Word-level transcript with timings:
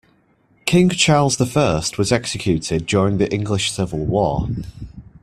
King 0.65 0.89
Charles 0.89 1.37
the 1.37 1.45
First 1.45 1.99
was 1.99 2.11
executed 2.11 2.87
during 2.87 3.19
the 3.19 3.31
English 3.31 3.71
Civil 3.71 4.03
War 4.03 4.47